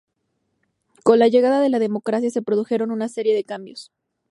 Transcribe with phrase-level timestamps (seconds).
[1.03, 3.91] Con la llegada de la democracia, se produjeron una serie de cambios.